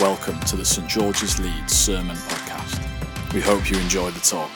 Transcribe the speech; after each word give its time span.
Welcome 0.00 0.38
to 0.42 0.54
the 0.54 0.64
St 0.64 0.86
George's 0.86 1.40
Leeds 1.40 1.72
Sermon 1.72 2.14
Podcast. 2.14 3.34
We 3.34 3.40
hope 3.40 3.68
you 3.68 3.76
enjoy 3.78 4.12
the 4.12 4.20
talk. 4.20 4.48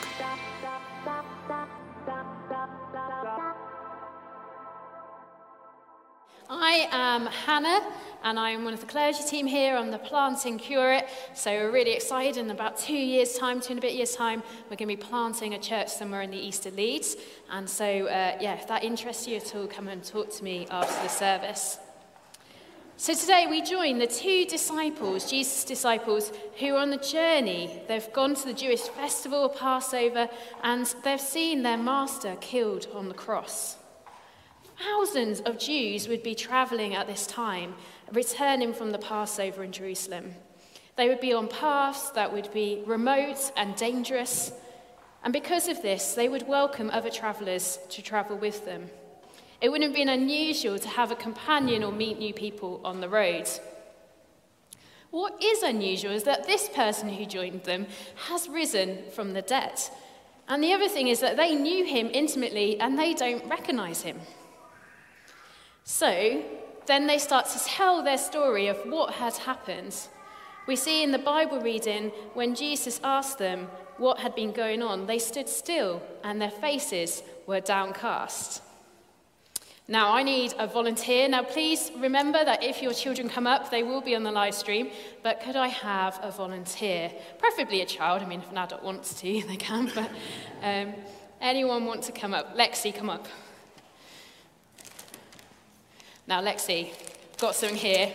I 6.49 6.87
am 6.93 7.25
Hannah, 7.25 7.81
and 8.23 8.39
I'm 8.39 8.63
one 8.63 8.73
of 8.73 8.79
the 8.79 8.85
clergy 8.85 9.21
team 9.23 9.45
here. 9.45 9.75
I'm 9.75 9.91
the 9.91 9.97
planting 9.97 10.57
curate, 10.57 11.09
so 11.35 11.51
we're 11.51 11.71
really 11.71 11.91
excited. 11.91 12.37
In 12.37 12.49
about 12.49 12.77
two 12.77 12.93
years' 12.93 13.37
time, 13.37 13.59
two 13.59 13.71
and 13.71 13.79
a 13.79 13.81
bit 13.81 13.95
years' 13.95 14.15
time, 14.15 14.43
we're 14.69 14.77
going 14.77 14.87
to 14.87 14.95
be 14.95 14.95
planting 14.95 15.55
a 15.55 15.59
church 15.59 15.89
somewhere 15.89 16.21
in 16.21 16.31
the 16.31 16.37
east 16.37 16.65
of 16.67 16.75
Leeds. 16.75 17.17
And 17.51 17.69
so, 17.69 17.83
uh, 17.83 18.37
yeah, 18.39 18.53
if 18.53 18.65
that 18.69 18.85
interests 18.85 19.27
you 19.27 19.35
at 19.35 19.53
all, 19.53 19.67
come 19.67 19.89
and 19.89 20.05
talk 20.05 20.31
to 20.37 20.43
me 20.45 20.67
after 20.71 21.03
the 21.03 21.09
service. 21.09 21.79
So 22.95 23.15
today 23.15 23.47
we 23.49 23.61
join 23.63 23.97
the 23.97 24.07
two 24.07 24.45
disciples, 24.45 25.29
Jesus' 25.29 25.65
disciples, 25.65 26.31
who 26.59 26.75
are 26.75 26.77
on 26.77 26.91
the 26.91 26.97
journey. 26.97 27.81
They've 27.87 28.13
gone 28.13 28.35
to 28.35 28.45
the 28.45 28.53
Jewish 28.53 28.81
festival, 28.81 29.49
Passover, 29.49 30.29
and 30.61 30.85
they've 31.03 31.19
seen 31.19 31.63
their 31.63 31.77
master 31.77 32.37
killed 32.39 32.87
on 32.93 33.09
the 33.09 33.15
cross. 33.15 33.77
Thousands 34.79 35.41
of 35.41 35.57
Jews 35.57 36.07
would 36.07 36.21
be 36.21 36.35
travelling 36.35 36.93
at 36.93 37.07
this 37.07 37.25
time, 37.25 37.73
returning 38.11 38.73
from 38.73 38.91
the 38.91 38.99
Passover 38.99 39.63
in 39.63 39.71
Jerusalem. 39.71 40.35
They 40.95 41.09
would 41.09 41.19
be 41.19 41.33
on 41.33 41.47
paths 41.47 42.11
that 42.11 42.31
would 42.31 42.53
be 42.53 42.83
remote 42.85 43.51
and 43.57 43.75
dangerous, 43.75 44.53
and 45.23 45.33
because 45.33 45.67
of 45.67 45.81
this, 45.81 46.13
they 46.13 46.29
would 46.29 46.47
welcome 46.47 46.91
other 46.91 47.09
travellers 47.09 47.79
to 47.89 48.03
travel 48.03 48.37
with 48.37 48.65
them. 48.65 48.89
It 49.63 49.71
wouldn't 49.71 49.91
have 49.91 49.95
been 49.95 50.09
unusual 50.09 50.77
to 50.77 50.89
have 50.89 51.09
a 51.09 51.15
companion 51.15 51.85
or 51.85 51.91
meet 51.93 52.19
new 52.19 52.33
people 52.33 52.81
on 52.83 52.99
the 52.99 53.07
road. 53.07 53.47
What 55.09 55.41
is 55.41 55.63
unusual 55.63 56.11
is 56.11 56.23
that 56.23 56.45
this 56.45 56.67
person 56.67 57.07
who 57.07 57.25
joined 57.25 57.63
them 57.63 57.87
has 58.27 58.49
risen 58.49 59.09
from 59.15 59.31
the 59.31 59.41
dead. 59.41 59.79
And 60.49 60.61
the 60.61 60.73
other 60.73 60.89
thing 60.89 61.07
is 61.07 61.21
that 61.21 61.37
they 61.37 61.55
knew 61.55 61.85
him 61.85 62.09
intimately 62.11 62.77
and 62.77 62.99
they 62.99 63.13
don't 63.13 63.49
recognize 63.49 64.01
him. 64.01 64.19
So 65.85 66.43
then 66.85 67.07
they 67.07 67.17
start 67.17 67.45
to 67.45 67.59
tell 67.59 68.03
their 68.03 68.17
story 68.17 68.67
of 68.67 68.75
what 68.79 69.13
had 69.13 69.37
happened. 69.37 69.95
We 70.67 70.75
see 70.75 71.03
in 71.03 71.11
the 71.11 71.19
Bible 71.19 71.61
reading 71.61 72.09
when 72.33 72.53
Jesus 72.53 72.99
asked 73.01 73.37
them 73.37 73.69
what 73.97 74.19
had 74.19 74.35
been 74.35 74.51
going 74.51 74.81
on, 74.81 75.05
they 75.05 75.19
stood 75.19 75.47
still 75.47 76.01
and 76.21 76.41
their 76.41 76.51
faces 76.51 77.23
were 77.47 77.61
downcast. 77.61 78.61
Now, 79.87 80.13
I 80.13 80.23
need 80.23 80.53
a 80.57 80.65
volunteer. 80.65 81.27
Now, 81.27 81.43
please 81.43 81.91
remember 81.97 82.43
that 82.43 82.63
if 82.63 82.81
your 82.81 82.93
children 82.93 83.27
come 83.27 83.45
up, 83.45 83.69
they 83.69 83.83
will 83.83 83.99
be 83.99 84.15
on 84.15 84.23
the 84.23 84.31
live 84.31 84.55
stream. 84.55 84.89
But 85.23 85.41
could 85.41 85.57
I 85.57 85.67
have 85.67 86.19
a 86.21 86.31
volunteer? 86.31 87.11
Preferably 87.37 87.81
a 87.81 87.85
child. 87.85 88.21
I 88.21 88.25
mean, 88.25 88.39
if 88.39 88.49
an 88.49 88.57
adult 88.57 88.81
wants 88.81 89.19
to, 89.19 89.43
they 89.47 89.57
can. 89.57 89.91
But 89.93 90.09
um, 90.61 90.93
anyone 91.41 91.85
want 91.85 92.03
to 92.03 92.13
come 92.13 92.33
up? 92.33 92.55
Lexi, 92.57 92.95
come 92.95 93.09
up. 93.09 93.27
Now, 96.27 96.41
Lexi, 96.41 96.91
got 97.37 97.53
something 97.53 97.77
here. 97.77 98.13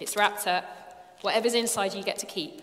It's 0.00 0.16
wrapped 0.16 0.46
up. 0.46 0.64
Whatever's 1.20 1.52
inside, 1.52 1.92
you 1.92 2.02
get 2.02 2.18
to 2.20 2.26
keep. 2.26 2.62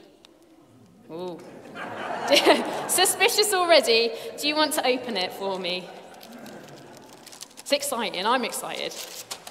Ooh. 1.11 1.39
Suspicious 2.87 3.53
already. 3.53 4.11
Do 4.39 4.47
you 4.47 4.55
want 4.55 4.73
to 4.73 4.87
open 4.87 5.15
it 5.15 5.31
for 5.31 5.59
me? 5.59 5.87
It's 7.67 7.73
exciting. 7.73 8.25
I'm 8.25 8.45
excited. 8.45 8.95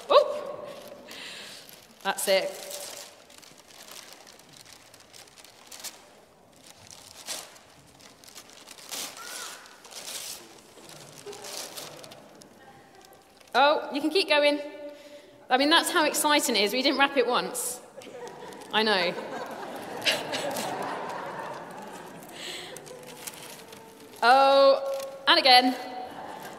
Oh, 0.09 0.65
that's 2.01 2.27
it. 2.27 2.49
Oh, 13.53 13.87
you 13.93 14.01
can 14.01 14.09
keep 14.09 14.29
going. 14.29 14.61
I 15.51 15.59
mean, 15.59 15.69
that's 15.69 15.91
how 15.91 16.05
exciting 16.05 16.55
it 16.55 16.63
is. 16.63 16.73
We 16.73 16.81
didn't 16.81 16.97
wrap 16.97 17.17
it 17.17 17.27
once. 17.27 17.79
I 18.73 18.81
know. 18.81 19.13
oh, 24.23 25.03
and 25.27 25.39
again. 25.39 25.75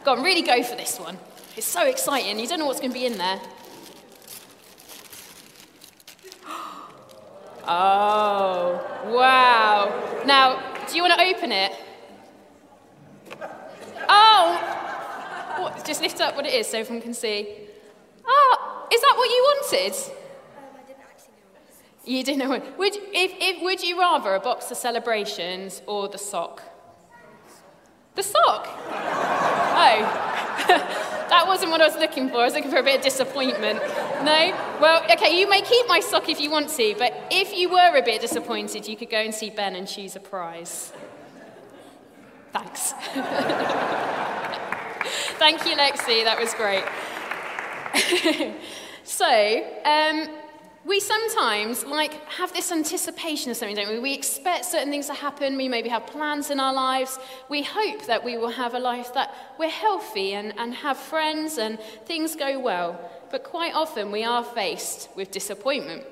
Go 0.05 0.13
on, 0.13 0.23
really 0.23 0.41
go 0.41 0.63
for 0.63 0.77
this 0.77 0.97
one. 0.97 1.17
It's 1.57 1.67
so 1.67 1.85
exciting. 1.87 2.39
You 2.39 2.47
don't 2.47 2.59
know 2.59 2.65
what's 2.65 2.79
going 2.79 2.91
to 2.91 2.99
be 2.99 3.05
in 3.05 3.17
there. 3.17 3.39
Oh, 7.71 8.81
wow. 9.13 10.23
Now, 10.25 10.87
do 10.87 10.95
you 10.95 11.03
want 11.03 11.19
to 11.19 11.23
open 11.23 11.51
it? 11.51 11.71
Oh, 14.09 15.59
what, 15.59 15.85
just 15.85 16.01
lift 16.01 16.19
up 16.19 16.35
what 16.35 16.47
it 16.47 16.53
is 16.53 16.65
so 16.65 16.79
everyone 16.79 17.01
can 17.03 17.13
see. 17.13 17.47
Oh, 18.25 18.87
is 18.91 19.01
that 19.01 19.13
what 19.15 19.29
you 19.29 19.43
wanted? 19.43 19.93
I 19.93 20.87
didn't 20.87 21.03
actually 21.11 21.33
know 21.35 22.17
You 22.17 22.23
didn't 22.23 22.39
know. 22.39 22.49
What, 22.49 22.77
would, 22.79 22.95
if, 22.95 23.33
if, 23.39 23.61
would 23.61 23.83
you 23.83 23.99
rather 23.99 24.33
a 24.33 24.39
box 24.39 24.71
of 24.71 24.77
celebrations 24.77 25.83
or 25.85 26.07
the 26.07 26.17
sock? 26.17 26.63
The 28.15 28.23
sock? 28.23 28.67
Oh. 29.81 31.05
that 31.29 31.45
wasn't 31.47 31.71
what 31.71 31.81
I 31.81 31.87
was 31.87 31.95
looking 31.95 32.29
for. 32.29 32.37
I 32.37 32.45
was 32.45 32.53
looking 32.53 32.71
for 32.71 32.77
a 32.77 32.83
bit 32.83 32.97
of 32.97 33.01
disappointment. 33.01 33.79
No? 34.23 34.77
Well, 34.81 35.03
okay, 35.11 35.39
you 35.39 35.49
may 35.49 35.61
keep 35.61 35.87
my 35.87 35.99
sock 35.99 36.29
if 36.29 36.39
you 36.39 36.49
want 36.51 36.69
to, 36.69 36.95
but 36.97 37.13
if 37.31 37.55
you 37.55 37.69
were 37.69 37.95
a 37.95 38.01
bit 38.01 38.21
disappointed, 38.21 38.87
you 38.87 38.95
could 38.95 39.09
go 39.09 39.17
and 39.17 39.33
see 39.33 39.49
Ben 39.49 39.75
and 39.75 39.87
choose 39.87 40.15
a 40.15 40.19
prize. 40.19 40.91
Thanks. 42.51 42.93
Thank 45.37 45.65
you, 45.65 45.75
Lexi. 45.75 46.23
That 46.23 46.37
was 46.39 46.53
great. 46.55 46.83
so, 49.03 49.25
um, 49.85 50.27
we 50.89 50.99
sometimes 50.99 51.85
like 51.85 52.13
have 52.29 52.51
this 52.51 52.71
anticipation 52.71 53.51
of 53.51 53.57
something, 53.57 53.75
don't 53.75 53.89
we? 53.89 53.99
We 53.99 54.13
expect 54.13 54.65
certain 54.65 54.89
things 54.89 55.05
to 55.05 55.13
happen. 55.13 55.55
We 55.55 55.69
maybe 55.69 55.87
have 55.89 56.07
plans 56.07 56.49
in 56.49 56.59
our 56.59 56.73
lives. 56.73 57.19
We 57.47 57.61
hope 57.61 58.07
that 58.07 58.23
we 58.23 58.39
will 58.39 58.49
have 58.49 58.73
a 58.73 58.79
life 58.79 59.13
that 59.13 59.35
we're 59.59 59.69
healthy 59.69 60.33
and, 60.33 60.51
and 60.57 60.73
have 60.73 60.97
friends 60.97 61.59
and 61.59 61.79
things 62.05 62.35
go 62.35 62.59
well. 62.59 62.99
But 63.29 63.43
quite 63.43 63.75
often 63.75 64.11
we 64.11 64.23
are 64.23 64.43
faced 64.43 65.09
with 65.15 65.29
disappointment. 65.29 66.05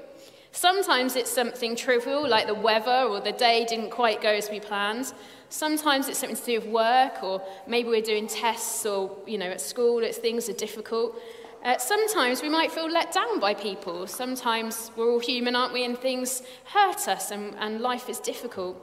Sometimes 0.51 1.15
it's 1.15 1.31
something 1.31 1.75
trivial, 1.75 2.27
like 2.27 2.45
the 2.45 2.53
weather 2.53 3.07
or 3.09 3.19
the 3.19 3.31
day 3.31 3.65
didn't 3.65 3.89
quite 3.89 4.21
go 4.21 4.29
as 4.29 4.49
we 4.49 4.59
planned. 4.59 5.11
Sometimes 5.49 6.07
it's 6.07 6.19
something 6.19 6.37
to 6.37 6.45
do 6.45 6.59
with 6.59 6.69
work, 6.69 7.23
or 7.23 7.41
maybe 7.67 7.89
we're 7.89 8.01
doing 8.01 8.27
tests, 8.27 8.85
or 8.85 9.17
you 9.25 9.37
know, 9.37 9.45
at 9.45 9.61
school, 9.61 9.99
it's 9.99 10.17
things 10.17 10.49
are 10.49 10.53
difficult. 10.53 11.19
Uh, 11.63 11.77
sometimes 11.77 12.41
we 12.41 12.49
might 12.49 12.71
feel 12.71 12.89
let 12.89 13.11
down 13.11 13.39
by 13.39 13.53
people. 13.53 14.07
Sometimes 14.07 14.91
we're 14.95 15.11
all 15.11 15.19
human, 15.19 15.55
aren't 15.55 15.73
we? 15.73 15.83
And 15.83 15.97
things 15.97 16.43
hurt 16.65 17.07
us 17.07 17.31
and, 17.31 17.55
and 17.55 17.81
life 17.81 18.09
is 18.09 18.19
difficult. 18.19 18.77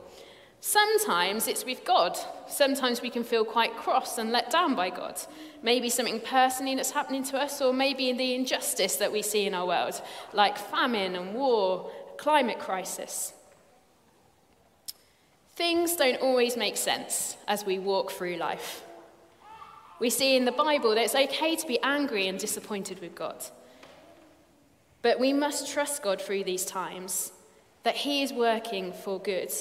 Sometimes 0.61 1.47
it's 1.47 1.67
with 1.67 1.85
God. 1.85 2.19
Sometimes 2.49 3.03
we 3.03 3.11
can 3.11 3.23
feel 3.23 3.45
quite 3.45 3.77
cross 3.77 4.17
and 4.17 4.33
let 4.33 4.51
down 4.51 4.75
by 4.75 4.89
God. 4.89 5.21
Maybe 5.63 5.91
something 5.91 6.21
personally 6.21 6.75
that's 6.75 6.91
happening 6.91 7.23
to 7.25 7.39
us, 7.39 7.61
or 7.61 7.75
maybe 7.75 8.13
the 8.15 8.35
injustice 8.35 8.97
that 8.97 9.13
we 9.13 9.21
see 9.21 9.47
in 9.47 9.53
our 9.53 9.67
world, 9.67 10.01
like 10.33 10.57
famine 10.57 11.17
and 11.17 11.35
war, 11.35 11.91
climate 12.17 12.59
crisis. 12.59 13.35
Things 15.55 15.97
don't 15.97 16.23
always 16.23 16.57
make 16.57 16.79
sense 16.79 17.37
as 17.47 17.67
we 17.67 17.79
walk 17.79 18.13
through 18.13 18.37
life. 18.37 18.84
We 20.01 20.11
see 20.11 20.37
in 20.37 20.45
the 20.45 20.53
Bible 20.53 20.95
that 20.95 21.05
it's 21.05 21.15
okay 21.15 21.57
to 21.57 21.67
be 21.67 21.81
angry 21.83 22.27
and 22.27 22.39
disappointed 22.39 23.01
with 23.01 23.15
God. 23.15 23.45
But 25.03 25.21
we 25.21 25.33
must 25.33 25.73
trust 25.73 26.03
God 26.03 26.21
through 26.21 26.45
these 26.45 26.65
times, 26.65 27.33
that 27.83 27.97
He 27.97 28.23
is 28.23 28.33
working 28.33 28.93
for 28.93 29.21
good, 29.21 29.53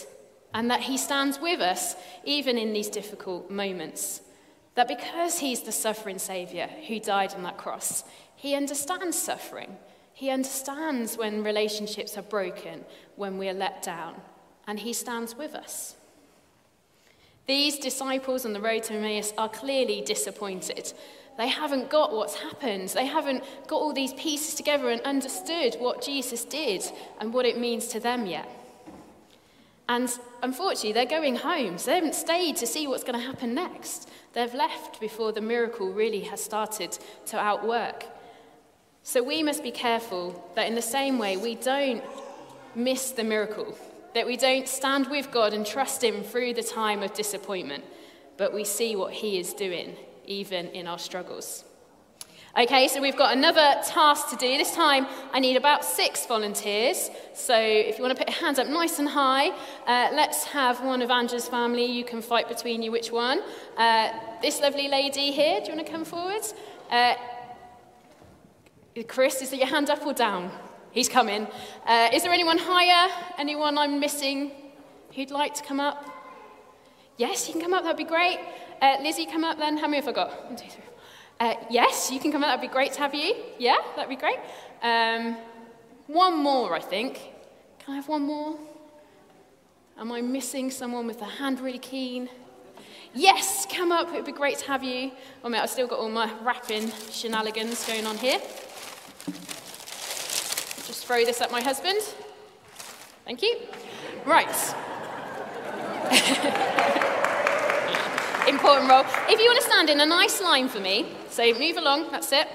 and 0.54 0.72
that 0.72 0.82
He 0.82 0.98
stands 0.98 1.40
with 1.40 1.60
us 1.60 1.96
even 2.24 2.58
in 2.58 2.74
these 2.74 2.90
difficult 2.90 3.52
moments. 3.52 4.22
That 4.76 4.88
because 4.88 5.40
He's 5.40 5.62
the 5.62 5.72
suffering 5.72 6.18
Saviour 6.18 6.68
who 6.88 7.00
died 7.00 7.34
on 7.34 7.44
that 7.44 7.58
cross, 7.58 8.04
He 8.36 8.56
understands 8.56 9.18
suffering. 9.18 9.78
He 10.14 10.30
understands 10.30 11.18
when 11.18 11.44
relationships 11.44 12.18
are 12.18 12.24
broken, 12.24 12.86
when 13.16 13.38
we 13.38 13.50
are 13.50 13.54
let 13.54 13.84
down, 13.84 14.16
and 14.68 14.80
He 14.80 14.94
stands 14.94 15.36
with 15.36 15.54
us. 15.54 15.96
These 17.46 17.80
disciples 17.80 18.46
on 18.46 18.54
the 18.54 18.62
road 18.62 18.84
to 18.84 18.94
Emmaus 18.94 19.34
are 19.38 19.50
clearly 19.50 20.02
disappointed. 20.02 20.94
They 21.38 21.48
haven't 21.48 21.90
got 21.90 22.14
what's 22.14 22.36
happened. 22.36 22.90
They 22.90 23.06
haven't 23.06 23.44
got 23.68 23.78
all 23.78 23.94
these 23.94 24.14
pieces 24.14 24.56
together 24.56 24.90
and 24.90 25.02
understood 25.02 25.76
what 25.80 26.02
Jesus 26.02 26.46
did 26.46 26.84
and 27.20 27.34
what 27.34 27.46
it 27.46 27.58
means 27.58 27.88
to 27.88 28.00
them 28.00 28.26
yet. 28.26 28.48
And 29.90 30.10
unfortunately, 30.42 30.94
they're 30.94 31.06
going 31.06 31.36
home, 31.36 31.78
so 31.78 31.92
they 31.92 31.96
haven't 31.96 32.16
stayed 32.16 32.56
to 32.58 32.68
see 32.68 32.88
what's 32.88 33.04
going 33.04 33.20
to 33.20 33.26
happen 33.26 33.54
next. 33.54 34.10
They've 34.32 34.54
left 34.54 35.02
before 35.02 35.34
the 35.34 35.42
miracle 35.42 35.92
really 35.92 36.22
has 36.22 36.42
started 36.42 36.98
to 37.28 37.38
outwork. 37.38 38.06
So 39.04 39.22
we 39.22 39.44
must 39.44 39.62
be 39.62 39.72
careful 39.72 40.50
that 40.56 40.68
in 40.68 40.76
the 40.76 40.82
same 40.82 41.20
way 41.20 41.36
we 41.36 41.56
don't 41.56 42.02
miss 42.76 43.12
the 43.12 43.24
miracle, 43.26 43.78
that 44.14 44.26
we 44.26 44.38
don't 44.38 44.68
stand 44.68 45.08
with 45.08 45.32
God 45.32 45.54
and 45.54 45.66
trust 45.66 46.04
Him 46.04 46.24
through 46.24 46.54
the 46.54 46.64
time 46.64 47.04
of 47.04 47.14
disappointment, 47.14 47.84
but 48.38 48.54
we 48.54 48.64
see 48.64 48.96
what 48.96 49.14
He 49.14 49.40
is 49.40 49.54
doing 49.54 49.96
even 50.26 50.68
in 50.68 50.88
our 50.88 51.00
struggles. 51.00 51.66
Okay, 52.56 52.88
so 52.88 53.02
we've 53.02 53.18
got 53.18 53.36
another 53.36 53.82
task 53.84 54.30
to 54.30 54.36
do. 54.36 54.60
This 54.60 54.76
time 54.76 55.08
I 55.32 55.40
need 55.40 55.58
about 55.58 55.84
six 55.84 56.28
volunteers. 56.28 57.10
So 57.34 57.58
if 57.58 57.98
you 57.98 58.04
want 58.04 58.16
to 58.16 58.24
put 58.24 58.32
your 58.32 58.40
hands 58.46 58.60
up 58.60 58.68
nice 58.68 59.00
and 59.00 59.10
high, 59.10 59.50
uh, 59.88 60.10
let's 60.14 60.44
have 60.44 60.84
one 60.84 61.02
of 61.02 61.10
Angela's 61.10 61.48
family. 61.50 61.86
You 61.86 62.06
can 62.06 62.22
fight 62.22 62.48
between 62.48 62.84
you 62.84 62.92
which 62.92 63.12
one. 63.12 63.42
Uh, 63.76 64.12
this 64.44 64.62
lovely 64.62 64.88
lady 64.88 65.32
here, 65.32 65.62
do 65.62 65.72
you 65.72 65.76
want 65.76 65.88
to 65.88 65.92
come 65.92 66.06
forward? 66.06 66.44
Uh, 66.92 67.16
Chris, 69.08 69.42
is 69.42 69.52
it 69.52 69.58
your 69.58 69.68
hand 69.68 69.90
up 69.90 70.06
or 70.06 70.14
down? 70.14 70.52
He's 70.94 71.10
coming. 71.10 71.48
Uh, 71.88 72.10
is 72.14 72.22
there 72.22 72.32
anyone 72.32 72.60
higher? 72.60 73.12
Anyone 73.40 73.80
I'm 73.80 74.00
missing 74.00 74.52
who'd 75.16 75.32
like 75.32 75.56
to 75.56 75.64
come 75.64 75.80
up? 75.80 76.08
Yes, 77.18 77.48
you 77.48 77.54
can 77.54 77.64
come 77.64 77.74
up, 77.74 77.84
that'd 77.84 77.98
be 77.98 78.04
great. 78.04 78.38
Uh, 78.80 78.98
Lizzie, 79.02 79.26
come 79.26 79.44
up 79.44 79.58
then. 79.58 79.78
How 79.78 79.88
many 79.88 79.98
have 79.98 80.08
I 80.08 80.12
got? 80.12 80.46
One, 80.46 80.56
two, 80.56 80.70
three. 80.70 80.84
Uh, 81.40 81.56
yes, 81.72 82.12
you 82.12 82.20
can 82.20 82.32
come 82.32 82.44
up. 82.44 82.50
That'd 82.50 82.70
be 82.70 82.72
great 82.72 82.94
to 82.94 83.00
have 83.00 83.16
you. 83.16 83.36
Yeah, 83.58 83.78
that'd 83.96 84.08
be 84.08 84.16
great. 84.16 84.38
Um, 84.84 85.36
one 86.06 86.38
more, 86.38 86.76
I 86.76 86.80
think. 86.80 87.20
Can 87.80 87.94
I 87.94 87.96
have 87.96 88.08
one 88.08 88.22
more? 88.22 88.60
Am 89.98 90.12
I 90.12 90.22
missing 90.22 90.70
someone 90.70 91.08
with 91.08 91.22
a 91.24 91.26
hand 91.26 91.60
really 91.60 91.80
keen? 91.80 92.30
Yes, 93.16 93.66
come 93.66 93.92
up. 93.92 94.10
It 94.10 94.14
would 94.14 94.26
be 94.26 94.32
great 94.32 94.60
to 94.60 94.68
have 94.68 94.84
you. 94.84 95.12
Oh, 95.44 95.50
mate, 95.50 95.60
I've 95.60 95.72
still 95.72 95.88
got 95.88 95.98
all 95.98 96.10
my 96.10 96.32
wrapping 96.44 96.92
shenanigans 97.12 97.84
going 97.88 98.06
on 98.06 98.18
here. 98.18 98.40
Just 100.86 101.06
throw 101.06 101.24
this 101.24 101.40
at 101.40 101.52
my 101.52 101.62
husband. 101.62 102.00
Thank 103.26 103.42
you. 103.42 103.58
Right. 104.26 104.48
Important 108.50 108.90
role. 108.90 109.06
If 109.30 109.40
you 109.40 109.46
want 109.46 109.62
to 109.62 109.66
stand 109.66 109.90
in 109.90 110.02
a 110.02 110.06
nice 110.06 110.42
line 110.42 110.68
for 110.68 110.82
me, 110.82 111.08
so 111.30 111.54
move 111.54 111.78
along, 111.78 112.12
that's 112.12 112.34
it. 112.34 112.48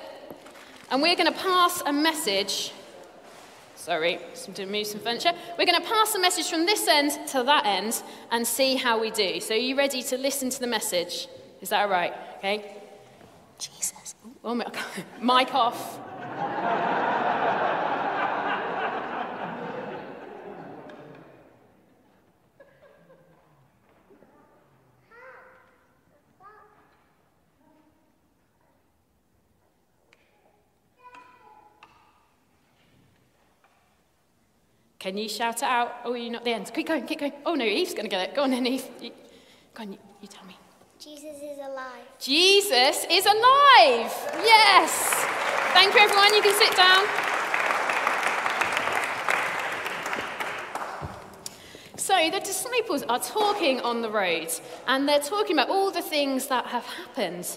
And 0.91 1.01
we're 1.01 1.17
going 1.17 1.33
to 1.33 1.39
pass 1.39 1.83
a 1.87 1.93
message. 1.93 2.73
Sorry, 3.75 4.19
to 4.55 4.67
move 4.67 4.87
some 4.87 5.01
furniture. 5.01 5.33
We're 5.59 5.65
going 5.65 5.81
to 5.81 5.89
pass 5.89 6.15
a 6.15 6.19
message 6.19 6.51
from 6.51 6.67
this 6.67 6.87
end 6.87 7.13
to 7.29 7.43
that 7.45 7.65
end 7.65 8.03
and 8.31 8.47
see 8.47 8.77
how 8.77 9.01
we 9.01 9.11
do. 9.11 9.41
So, 9.41 9.55
are 9.55 9.59
you 9.59 9.77
ready 9.77 10.03
to 10.03 10.19
listen 10.19 10.51
to 10.51 10.61
the 10.61 10.67
message? 10.67 11.29
Is 11.63 11.71
that 11.71 11.83
all 11.83 11.89
right? 11.89 12.13
Okay. 12.39 12.77
Jesus. 13.59 14.15
Oh, 14.45 14.55
my, 14.55 14.67
mic 15.23 15.55
off. 15.55 15.99
Can 34.99 35.17
you 35.17 35.29
shout 35.29 35.59
it 35.59 35.63
out? 35.63 35.95
Oh, 36.05 36.15
you're 36.15 36.33
not 36.33 36.45
the 36.45 36.53
end. 36.53 36.73
Keep 36.75 36.89
going, 36.89 37.07
keep 37.07 37.21
going. 37.21 37.33
Oh, 37.47 37.55
no, 37.55 37.65
Eve's 37.65 37.95
going 37.95 38.07
to 38.07 38.11
get 38.11 38.31
it. 38.31 38.35
Go 38.35 38.43
on 38.43 38.51
then, 38.51 38.67
Eve. 38.67 38.85
You, 39.01 39.13
go 39.73 39.85
on, 39.85 39.93
you, 39.93 39.99
you 40.21 40.27
tell 40.27 40.45
me. 40.45 40.57
Jesus 40.99 41.37
is 41.41 41.59
alive. 41.59 42.05
Jesus 42.19 43.07
is 43.09 43.25
alive. 43.25 44.13
Yes. 44.43 45.15
Thank 45.73 45.95
you, 45.95 46.01
everyone. 46.01 46.35
You 46.35 46.43
can 46.43 46.55
sit 46.55 46.77
down. 46.77 47.07
So, 51.97 52.31
the 52.31 52.41
disciples 52.41 53.05
are 53.05 53.21
talking 53.21 53.81
on 53.83 54.03
the 54.03 54.11
road, 54.11 54.49
and 54.89 55.09
they're 55.09 55.21
talking 55.21 55.55
about 55.55 55.69
all 55.69 55.93
the 55.93 56.03
things 56.03 56.49
that 56.49 56.67
have 56.67 56.85
happened. 56.85 57.57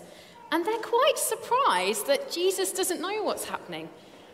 And 0.51 0.63
they're 0.63 0.77
quite 0.77 1.17
surprised 1.17 2.05
that 2.05 2.29
Jesus 2.29 2.71
doesn't 2.71 3.01
know 3.01 3.23
what's 3.23 3.45
happening. 3.45 3.89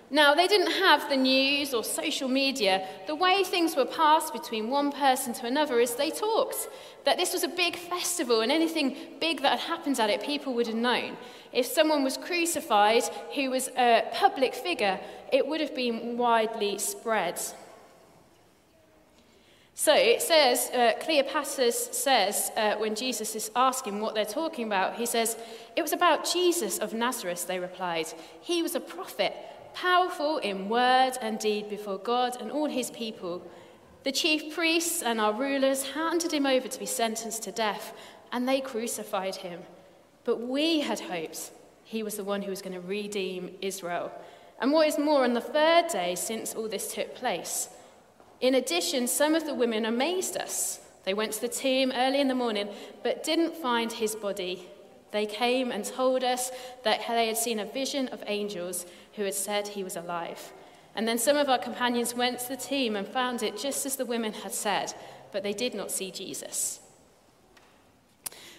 Now, 0.09 0.33
they 0.33 0.47
didn't 0.47 0.71
have 0.71 1.09
the 1.09 1.17
news 1.17 1.73
or 1.73 1.83
social 1.83 2.29
media. 2.29 2.87
The 3.07 3.15
way 3.15 3.43
things 3.43 3.75
were 3.75 3.85
passed 3.85 4.31
between 4.31 4.69
one 4.69 4.93
person 4.93 5.33
to 5.33 5.45
another 5.45 5.81
is 5.81 5.95
they 5.95 6.11
talked. 6.11 6.69
That 7.03 7.17
this 7.17 7.33
was 7.33 7.43
a 7.43 7.49
big 7.49 7.75
festival, 7.75 8.39
and 8.39 8.49
anything 8.49 8.95
big 9.19 9.41
that 9.41 9.59
had 9.59 9.67
happened 9.67 9.99
at 9.99 10.09
it, 10.09 10.23
people 10.23 10.53
would 10.53 10.67
have 10.67 10.77
known. 10.77 11.17
If 11.51 11.65
someone 11.65 12.05
was 12.05 12.15
crucified 12.15 13.03
who 13.35 13.49
was 13.49 13.67
a 13.77 14.05
public 14.13 14.53
figure, 14.53 14.97
it 15.33 15.45
would 15.45 15.59
have 15.59 15.75
been 15.75 16.17
widely 16.17 16.77
spread. 16.77 17.41
So 19.79 19.93
it 19.93 20.23
says, 20.23 20.71
uh, 20.73 20.93
Cleopas 20.99 21.93
says, 21.93 22.51
uh, 22.57 22.77
when 22.77 22.95
Jesus 22.95 23.35
is 23.35 23.51
asking 23.55 23.99
what 23.99 24.15
they're 24.15 24.25
talking 24.25 24.65
about, 24.65 24.95
he 24.95 25.05
says, 25.05 25.37
It 25.75 25.83
was 25.83 25.93
about 25.93 26.25
Jesus 26.25 26.79
of 26.79 26.95
Nazareth, 26.95 27.45
they 27.45 27.59
replied. 27.59 28.07
He 28.41 28.63
was 28.63 28.73
a 28.73 28.79
prophet, 28.79 29.35
powerful 29.75 30.39
in 30.39 30.67
word 30.67 31.11
and 31.21 31.37
deed 31.37 31.69
before 31.69 31.99
God 31.99 32.41
and 32.41 32.49
all 32.49 32.65
his 32.65 32.89
people. 32.89 33.47
The 34.03 34.11
chief 34.11 34.55
priests 34.55 35.03
and 35.03 35.21
our 35.21 35.31
rulers 35.31 35.91
handed 35.91 36.33
him 36.33 36.47
over 36.47 36.67
to 36.67 36.79
be 36.79 36.87
sentenced 36.87 37.43
to 37.43 37.51
death, 37.51 37.93
and 38.31 38.49
they 38.49 38.61
crucified 38.61 39.35
him. 39.35 39.61
But 40.23 40.41
we 40.41 40.79
had 40.79 41.01
hoped 41.01 41.51
he 41.83 42.01
was 42.01 42.15
the 42.15 42.23
one 42.23 42.41
who 42.41 42.49
was 42.49 42.63
going 42.63 42.73
to 42.73 42.81
redeem 42.81 43.55
Israel. 43.61 44.11
And 44.59 44.71
what 44.71 44.87
is 44.87 44.97
more, 44.97 45.23
on 45.23 45.35
the 45.35 45.39
third 45.39 45.89
day 45.89 46.15
since 46.15 46.55
all 46.55 46.67
this 46.67 46.95
took 46.95 47.13
place, 47.13 47.69
in 48.39 48.55
addition, 48.55 49.07
some 49.07 49.35
of 49.35 49.45
the 49.45 49.53
women 49.53 49.85
amazed 49.85 50.37
us. 50.37 50.79
They 51.05 51.13
went 51.13 51.33
to 51.33 51.41
the 51.41 51.47
tomb 51.47 51.91
early 51.95 52.19
in 52.19 52.27
the 52.27 52.35
morning, 52.35 52.69
but 53.03 53.23
didn't 53.23 53.55
find 53.55 53.91
his 53.91 54.15
body. 54.15 54.67
They 55.11 55.25
came 55.25 55.71
and 55.71 55.85
told 55.85 56.23
us 56.23 56.51
that 56.83 57.01
they 57.07 57.27
had 57.27 57.37
seen 57.37 57.59
a 57.59 57.65
vision 57.65 58.09
of 58.09 58.23
angels 58.27 58.85
who 59.13 59.23
had 59.23 59.33
said 59.33 59.69
he 59.69 59.83
was 59.83 59.95
alive. 59.95 60.51
And 60.95 61.07
then 61.07 61.17
some 61.17 61.37
of 61.37 61.47
our 61.47 61.59
companions 61.59 62.13
went 62.13 62.39
to 62.39 62.49
the 62.49 62.57
tomb 62.57 62.95
and 62.95 63.07
found 63.07 63.43
it 63.43 63.57
just 63.57 63.85
as 63.85 63.95
the 63.95 64.05
women 64.05 64.33
had 64.33 64.53
said, 64.53 64.93
but 65.31 65.43
they 65.43 65.53
did 65.53 65.73
not 65.73 65.91
see 65.91 66.11
Jesus. 66.11 66.79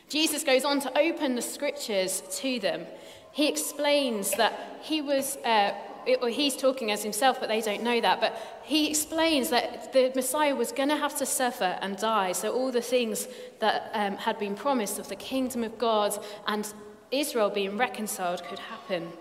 Jesus 0.09 0.43
goes 0.43 0.65
on 0.65 0.81
to 0.81 0.99
open 0.99 1.35
the 1.35 1.43
scriptures 1.43 2.23
to 2.39 2.59
them. 2.61 2.87
He 3.33 3.49
explains 3.49 4.31
that 4.33 4.79
he 4.81 5.03
was, 5.03 5.37
uh, 5.39 5.75
or 6.17 6.29
he's 6.29 6.57
talking 6.57 6.91
as 6.91 7.03
himself, 7.03 7.39
but 7.41 7.49
they 7.49 7.61
don't 7.61 7.83
know 7.83 8.01
that. 8.01 8.21
But 8.21 8.61
he 8.63 8.89
explains 8.89 9.51
that 9.51 9.93
the 9.93 10.13
Messiah 10.15 10.55
was 10.55 10.73
going 10.73 10.89
to 10.89 10.97
have 10.97 11.17
to 11.19 11.27
suffer 11.27 11.79
and 11.83 11.97
die. 11.97 12.33
So 12.33 12.53
all 12.53 12.73
the 12.73 12.83
things 12.83 13.29
that 13.61 13.91
um, 13.95 14.17
had 14.17 14.39
been 14.39 14.55
promised 14.55 14.99
of 14.99 15.09
the 15.09 15.17
kingdom 15.17 15.65
of 15.65 15.79
God 15.79 16.19
and 16.47 16.73
Israel 17.11 17.51
being 17.51 17.77
reconciled 17.77 18.43
could 18.45 18.59
happen. 18.59 19.13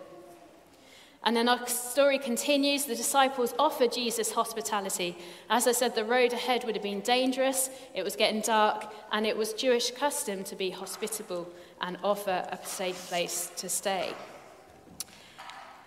And 1.23 1.35
then 1.35 1.49
our 1.49 1.67
story 1.67 2.19
continues. 2.19 2.85
The 2.85 2.95
disciples 2.95 3.53
offer 3.59 3.87
Jesus 3.87 4.31
hospitality. 4.31 5.17
As 5.49 5.67
I 5.67 5.73
said, 5.73 5.93
the 5.93 6.05
road 6.05 6.31
ahead 6.31 6.63
would 6.63 6.75
have 6.75 6.83
been 6.83 7.01
dangerous, 7.01 7.69
it 7.93 8.03
was 8.03 8.15
getting 8.15 8.41
dark, 8.41 8.93
and 9.11 9.25
it 9.25 9.35
was 9.35 9.51
Jewish 9.53 9.91
custom 9.91 10.43
to 10.45 10.55
be 10.55 10.69
hospitable 10.69 11.49
and 11.81 11.97
offer 12.03 12.47
a 12.49 12.65
safe 12.65 13.09
place 13.09 13.51
to 13.57 13.67
stay. 13.67 14.13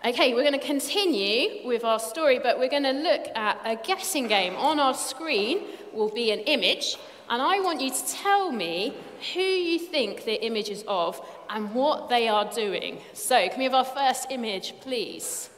Okay, 0.03 0.33
we're 0.33 0.45
going 0.49 0.59
to 0.59 0.67
continue 0.67 1.59
with 1.67 1.85
our 1.85 1.99
story, 1.99 2.39
but 2.39 2.59
we're 2.59 2.71
going 2.71 2.85
to 2.85 2.93
look 2.93 3.27
at 3.37 3.61
a 3.67 3.77
guessing 3.77 4.29
game. 4.29 4.57
On 4.57 4.81
our 4.81 4.95
screen 4.95 5.61
will 5.93 6.09
be 6.09 6.31
an 6.31 6.39
image, 6.41 6.97
and 7.29 7.43
I 7.43 7.61
want 7.61 7.83
you 7.83 7.91
to 7.91 8.07
tell 8.07 8.51
me 8.51 8.95
who 9.35 9.41
you 9.41 9.79
think 9.79 10.25
the 10.25 10.43
image 10.43 10.71
is 10.71 10.85
of 10.89 11.21
and 11.51 11.75
what 11.75 12.09
they 12.09 12.29
are 12.29 12.51
doing. 12.51 13.03
So, 13.13 13.47
can 13.51 13.59
we 13.59 13.65
have 13.65 13.75
our 13.75 13.85
first 13.85 14.29
image, 14.31 14.73
please? 14.81 15.51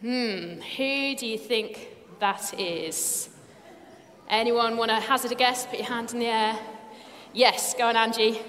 Hmm, 0.00 0.58
who 0.78 1.14
do 1.14 1.26
you 1.26 1.36
think 1.36 1.90
that 2.18 2.58
is? 2.58 3.28
Anyone 4.30 4.78
want 4.78 4.90
to 4.90 5.00
hazard 5.00 5.32
a 5.32 5.34
guess? 5.34 5.66
Put 5.66 5.80
your 5.80 5.88
hand 5.88 6.14
in 6.14 6.20
the 6.20 6.26
air. 6.26 6.58
Yes, 7.34 7.74
go 7.74 7.88
on, 7.88 7.96
Angie. 7.96 8.40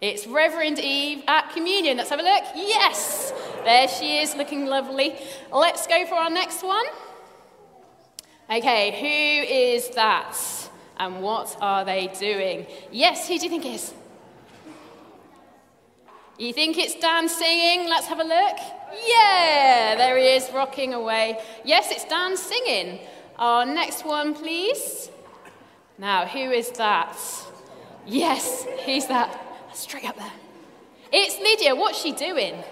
It's 0.00 0.28
Reverend 0.28 0.78
Eve 0.78 1.24
at 1.26 1.50
communion. 1.52 1.96
Let's 1.96 2.10
have 2.10 2.20
a 2.20 2.22
look. 2.22 2.44
Yes, 2.54 3.32
there 3.64 3.88
she 3.88 4.18
is, 4.18 4.36
looking 4.36 4.66
lovely. 4.66 5.16
Let's 5.52 5.88
go 5.88 6.06
for 6.06 6.14
our 6.14 6.30
next 6.30 6.62
one. 6.62 6.84
Okay, 8.48 8.92
who 9.00 9.52
is 9.52 9.90
that? 9.90 10.36
And 10.98 11.20
what 11.20 11.56
are 11.60 11.84
they 11.84 12.06
doing? 12.18 12.66
Yes, 12.92 13.26
who 13.26 13.38
do 13.38 13.44
you 13.44 13.50
think 13.50 13.66
it 13.66 13.74
is? 13.74 13.92
You 16.38 16.52
think 16.52 16.78
it's 16.78 16.94
Dan 16.94 17.28
singing? 17.28 17.88
Let's 17.88 18.06
have 18.06 18.20
a 18.20 18.24
look. 18.24 18.56
Yeah, 19.04 19.96
there 19.96 20.16
he 20.16 20.28
is, 20.28 20.48
rocking 20.54 20.94
away. 20.94 21.40
Yes, 21.64 21.90
it's 21.90 22.04
Dan 22.04 22.36
singing. 22.36 23.00
Our 23.36 23.66
next 23.66 24.04
one, 24.04 24.32
please. 24.34 25.10
Now, 25.98 26.24
who 26.24 26.38
is 26.38 26.70
that? 26.72 27.18
Yes, 28.06 28.64
he's 28.84 29.08
that. 29.08 29.46
Straight 29.78 30.06
up 30.06 30.16
there. 30.16 30.32
It's 31.12 31.38
Lydia. 31.38 31.72
What's 31.76 32.02
she 32.02 32.10
doing? 32.10 32.64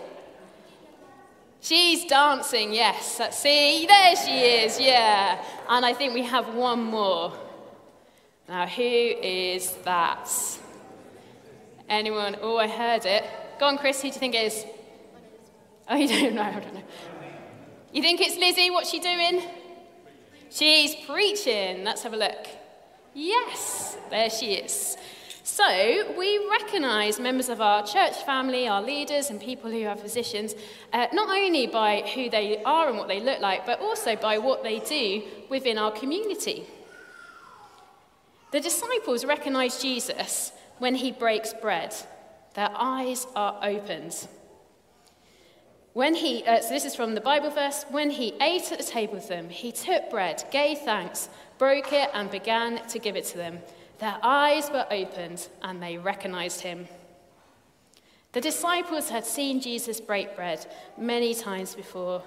She's 1.61 2.05
dancing, 2.05 2.73
yes. 2.73 3.21
Let's 3.21 3.39
See, 3.39 3.87
there 3.87 4.17
she 4.17 4.41
is, 4.41 4.81
yeah. 4.81 5.41
And 5.69 5.87
I 5.87 5.95
think 5.95 6.15
we 6.15 6.25
have 6.25 6.53
one 6.53 6.83
more. 6.83 7.33
Now, 8.49 8.67
who 8.67 8.83
is 8.83 9.77
that? 9.85 10.29
Anyone? 11.89 12.39
Oh, 12.43 12.57
I 12.57 12.67
heard 12.67 13.07
it. 13.07 13.25
Go 13.61 13.67
on, 13.67 13.79
Chris, 13.79 14.03
who 14.03 14.09
do 14.09 14.15
you 14.15 14.19
think 14.19 14.35
it 14.35 14.53
is? 14.53 14.67
Oh, 15.89 15.95
you 15.95 16.09
don't 16.09 16.35
know, 16.35 16.43
I 16.43 16.59
don't 16.59 16.75
know. 16.75 16.83
You 17.93 18.03
think 18.03 18.21
it's 18.21 18.37
Lizzie? 18.37 18.71
What's 18.71 18.91
she 18.91 18.99
doing? 18.99 19.43
She's 20.51 20.97
preaching. 21.07 21.85
Let's 21.85 22.03
have 22.03 22.15
a 22.15 22.17
look. 22.17 22.49
Yes, 23.15 23.97
there 24.11 24.29
she 24.29 24.55
is. 24.55 24.97
So, 25.49 26.13
we 26.19 26.45
recognise 26.51 27.21
members 27.21 27.49
of 27.49 27.61
our 27.61 27.87
church 27.87 28.17
family, 28.25 28.67
our 28.67 28.83
leaders, 28.83 29.31
and 29.31 29.41
people 29.41 29.71
who 29.71 29.85
have 29.85 30.03
positions, 30.03 30.57
uh, 30.93 31.07
not 31.13 31.29
only 31.29 31.69
by 31.69 32.03
who 32.17 32.29
they 32.29 32.61
are 32.65 32.89
and 32.89 32.99
what 32.99 33.07
they 33.07 33.21
look 33.21 33.39
like, 33.39 33.65
but 33.65 33.79
also 33.79 34.17
by 34.17 34.39
what 34.39 34.65
they 34.65 34.81
do 34.81 35.23
within 35.49 35.79
our 35.79 35.93
community. 35.93 36.67
The 38.51 38.59
disciples 38.59 39.25
recognise 39.25 39.81
Jesus 39.81 40.51
when 40.79 40.97
he 40.97 41.13
breaks 41.13 41.55
bread, 41.55 41.95
their 42.55 42.71
eyes 42.75 43.29
are 43.37 43.57
opened. 43.63 44.27
When 45.93 46.17
he, 46.17 46.43
uh, 46.45 46.61
so 46.61 46.71
this 46.71 46.85
is 46.85 46.97
from 46.97 47.15
the 47.15 47.21
Bible 47.21 47.51
verse, 47.51 47.87
when 47.89 48.11
he 48.11 48.35
ate 48.41 48.73
at 48.73 48.79
the 48.79 48.85
table 48.85 49.15
with 49.15 49.29
them, 49.29 49.49
he 49.51 49.71
took 49.71 50.11
bread, 50.11 50.43
gave 50.51 50.79
thanks, 50.79 51.29
broke 51.57 51.93
it, 51.93 52.11
and 52.15 52.33
began 52.33 52.85
to 52.89 52.99
give 52.99 53.15
it 53.15 53.27
to 53.27 53.37
them. 53.37 53.61
Their 53.99 54.19
eyes 54.23 54.71
were 54.71 54.87
opened, 54.91 55.49
and 55.63 55.83
they 55.83 55.97
recognized 55.97 56.61
him. 56.61 56.89
The 58.33 58.41
disciples 58.41 59.09
had 59.09 59.25
seen 59.25 59.61
Jesus 59.61 60.01
break 60.01 60.37
bread 60.37 60.67
many 60.99 61.35
times 61.35 61.75
before. 61.75 62.23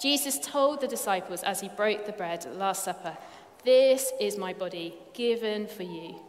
Jesus 0.00 0.38
told 0.38 0.80
the 0.80 0.86
disciples 0.86 1.42
as 1.42 1.60
he 1.60 1.68
broke 1.68 2.06
the 2.06 2.12
bread 2.12 2.46
at 2.46 2.52
the 2.52 2.58
Last 2.58 2.84
Supper, 2.84 3.16
This 3.64 4.12
is 4.20 4.38
my 4.38 4.52
body 4.52 4.94
given 5.14 5.66
for 5.66 5.82
you. 5.82 6.20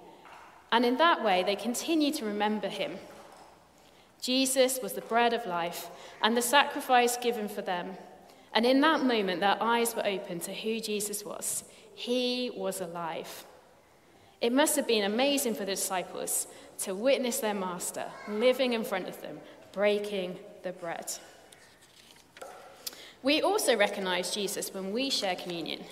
And 0.71 0.83
in 0.83 0.97
that 0.97 1.23
way, 1.23 1.43
they 1.43 1.55
continue 1.55 2.11
to 2.13 2.25
remember 2.25 2.67
him. 2.67 2.97
Jesus 4.21 4.79
was 4.81 4.93
the 4.93 5.01
bread 5.01 5.33
of 5.33 5.45
life 5.45 5.89
and 6.23 6.35
the 6.35 6.41
sacrifice 6.41 7.17
given 7.17 7.47
for 7.47 7.61
them. 7.61 7.97
And 8.53 8.65
in 8.65 8.81
that 8.81 9.03
moment, 9.03 9.41
their 9.41 9.61
eyes 9.61 9.95
were 9.95 10.05
open 10.05 10.39
to 10.41 10.53
who 10.53 10.79
Jesus 10.79 11.23
was. 11.23 11.63
He 11.93 12.51
was 12.55 12.81
alive. 12.81 13.45
It 14.39 14.53
must 14.53 14.75
have 14.75 14.88
been 14.88 15.03
amazing 15.03 15.56
for 15.56 15.65
the 15.65 15.74
disciples 15.74 16.48
to 16.79 16.94
witness 16.94 17.39
their 17.39 17.56
master 17.56 18.06
living 18.27 18.74
in 18.74 18.84
front 18.84 19.08
of 19.08 19.20
them, 19.22 19.39
breaking 19.72 20.38
the 20.63 20.74
bread. 20.74 21.12
We 23.24 23.41
also 23.41 23.75
recognize 23.75 24.34
Jesus 24.34 24.74
when 24.74 24.94
we 24.94 25.10
share 25.10 25.36
communion. 25.36 25.84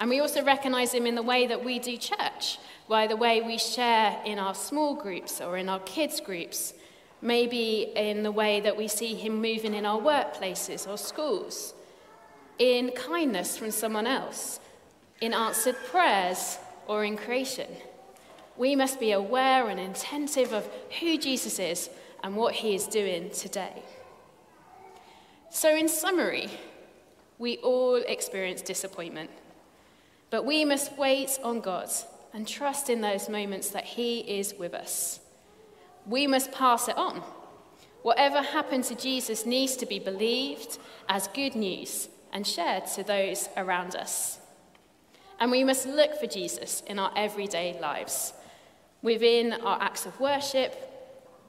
And 0.00 0.08
we 0.10 0.20
also 0.20 0.42
recognize 0.42 0.92
him 0.92 1.06
in 1.06 1.14
the 1.14 1.22
way 1.22 1.46
that 1.46 1.62
we 1.62 1.78
do 1.78 1.96
church, 1.96 2.58
by 2.88 3.06
the 3.06 3.16
way 3.16 3.42
we 3.42 3.58
share 3.58 4.18
in 4.24 4.38
our 4.38 4.54
small 4.54 4.94
groups 4.94 5.40
or 5.40 5.58
in 5.58 5.68
our 5.68 5.80
kids' 5.80 6.20
groups, 6.20 6.74
maybe 7.20 7.92
in 7.94 8.22
the 8.22 8.32
way 8.32 8.60
that 8.60 8.76
we 8.76 8.88
see 8.88 9.14
him 9.14 9.40
moving 9.40 9.74
in 9.74 9.86
our 9.86 10.00
workplaces 10.00 10.88
or 10.88 10.96
schools, 10.96 11.74
in 12.58 12.90
kindness 12.92 13.56
from 13.56 13.70
someone 13.70 14.06
else, 14.06 14.60
in 15.20 15.32
answered 15.32 15.76
prayers 15.90 16.58
or 16.86 17.04
in 17.04 17.16
creation. 17.16 17.68
We 18.56 18.76
must 18.76 19.00
be 19.00 19.12
aware 19.12 19.68
and 19.68 19.80
attentive 19.80 20.52
of 20.52 20.68
who 21.00 21.18
Jesus 21.18 21.58
is 21.58 21.90
and 22.22 22.36
what 22.36 22.54
he 22.54 22.74
is 22.74 22.86
doing 22.86 23.30
today. 23.30 23.82
So, 25.50 25.74
in 25.76 25.88
summary, 25.88 26.48
we 27.38 27.58
all 27.58 27.96
experience 27.96 28.62
disappointment, 28.62 29.30
but 30.30 30.44
we 30.44 30.64
must 30.64 30.96
wait 30.96 31.38
on 31.42 31.60
God 31.60 31.90
and 32.32 32.46
trust 32.46 32.90
in 32.90 33.00
those 33.00 33.28
moments 33.28 33.70
that 33.70 33.84
he 33.84 34.20
is 34.20 34.54
with 34.58 34.74
us. 34.74 35.20
We 36.06 36.26
must 36.26 36.52
pass 36.52 36.88
it 36.88 36.96
on. 36.96 37.22
Whatever 38.02 38.42
happened 38.42 38.84
to 38.84 38.94
Jesus 38.94 39.46
needs 39.46 39.76
to 39.76 39.86
be 39.86 39.98
believed 39.98 40.78
as 41.08 41.28
good 41.28 41.54
news 41.54 42.08
and 42.32 42.46
shared 42.46 42.86
to 42.94 43.02
those 43.02 43.48
around 43.56 43.96
us. 43.96 44.38
And 45.40 45.50
we 45.50 45.64
must 45.64 45.86
look 45.86 46.14
for 46.18 46.26
Jesus 46.26 46.82
in 46.86 46.98
our 46.98 47.12
everyday 47.16 47.78
lives, 47.80 48.32
within 49.02 49.52
our 49.52 49.80
acts 49.80 50.06
of 50.06 50.18
worship, 50.20 50.74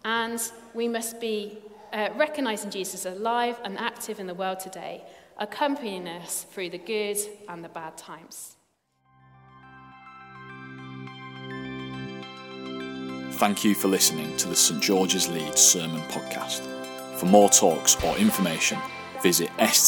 and 0.04 0.39
we 0.74 0.88
must 0.88 1.20
be 1.20 1.60
uh, 1.94 2.10
recognizing 2.15 2.72
Jesus 2.72 3.06
alive 3.06 3.60
and 3.63 3.77
active 3.77 4.20
in 4.20 4.27
the 4.27 4.34
world 4.34 4.60
today, 4.60 5.04
accompanying 5.38 6.08
us 6.08 6.46
through 6.51 6.70
the 6.70 6.77
good 6.77 7.18
and 7.48 7.63
the 7.63 7.70
bad 7.70 7.98
times. 7.98 8.56
Thank 13.36 13.63
you 13.65 13.75
for 13.75 13.89
listening 13.89 14.36
to 14.38 14.48
the 14.48 14.56
St 14.56 14.82
George's 14.82 15.27
Leeds 15.27 15.60
Sermon 15.60 16.01
Podcast. 16.04 16.62
For 17.18 17.25
more 17.25 17.50
talks 17.50 18.01
or 18.04 18.18
information, 18.18 18.80
visit 19.22 19.50
stgs.org.uk. 19.58 19.86